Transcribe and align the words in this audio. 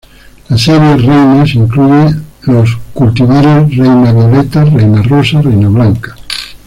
La 0.49 0.57
serie 0.57 0.95
'reinas' 0.97 1.53
incluye 1.53 2.11
los 2.47 2.75
cultivares 2.91 3.69
'Reina 3.69 4.11
violeta', 4.11 4.65
'Reina 4.65 5.03
rosa' 5.03 5.43
'Reina 5.43 5.69
blanca'. 5.69 6.15